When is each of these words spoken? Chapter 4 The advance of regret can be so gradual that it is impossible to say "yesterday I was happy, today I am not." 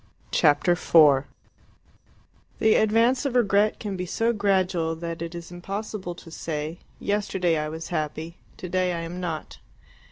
Chapter 0.31 0.75
4 0.75 1.27
The 2.57 2.73
advance 2.73 3.23
of 3.23 3.35
regret 3.35 3.79
can 3.79 3.95
be 3.95 4.07
so 4.07 4.33
gradual 4.33 4.95
that 4.95 5.21
it 5.21 5.35
is 5.35 5.51
impossible 5.51 6.15
to 6.15 6.31
say 6.31 6.79
"yesterday 6.99 7.55
I 7.59 7.69
was 7.69 7.89
happy, 7.89 8.37
today 8.57 8.93
I 8.93 9.01
am 9.01 9.19
not." 9.19 9.59